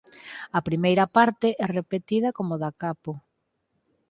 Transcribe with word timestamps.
A 0.57 0.59
primeira 0.67 1.05
parte 1.17 1.47
é 1.65 1.67
repetida 1.79 2.29
como 2.37 2.53
"da 2.63 2.71
capo". 2.83 3.11